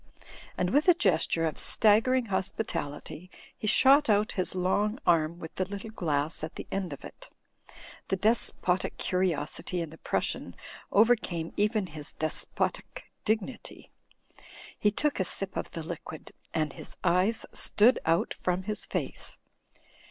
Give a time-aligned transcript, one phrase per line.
[0.57, 5.65] And with a gesture of staggering hospitality, he shot out his long arm with the
[5.65, 7.29] little glass at the end of it.
[8.07, 10.55] The despotic curiosity in the Prussian
[10.91, 13.91] overcantie even his despotic dignity.
[14.79, 19.37] He took a sip of the liquid, and his eyes stood out from his face.